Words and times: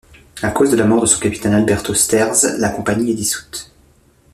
À 0.41 0.49
cause 0.49 0.71
de 0.71 0.75
la 0.75 0.85
mort 0.85 1.01
de 1.01 1.05
son 1.05 1.19
capitaine 1.19 1.53
Alberto 1.53 1.93
Sterz, 1.93 2.55
la 2.57 2.69
compagnie 2.69 3.11
est 3.11 3.13
dissoute. 3.13 3.71